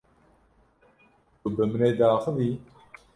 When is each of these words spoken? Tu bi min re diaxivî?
Tu 1.39 1.47
bi 1.53 1.61
min 1.69 1.77
re 1.79 1.89
diaxivî? 1.97 2.49